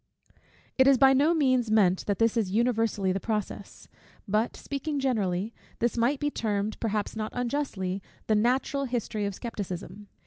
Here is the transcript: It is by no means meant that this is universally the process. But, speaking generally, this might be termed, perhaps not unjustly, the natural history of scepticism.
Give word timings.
It 0.79 0.87
is 0.87 0.97
by 0.97 1.13
no 1.13 1.31
means 1.35 1.69
meant 1.69 2.07
that 2.07 2.17
this 2.17 2.35
is 2.35 2.49
universally 2.49 3.11
the 3.11 3.19
process. 3.19 3.87
But, 4.27 4.57
speaking 4.57 4.99
generally, 4.99 5.53
this 5.77 5.95
might 5.95 6.19
be 6.19 6.31
termed, 6.31 6.79
perhaps 6.79 7.15
not 7.15 7.31
unjustly, 7.35 8.01
the 8.25 8.33
natural 8.33 8.85
history 8.85 9.25
of 9.25 9.35
scepticism. 9.35 10.07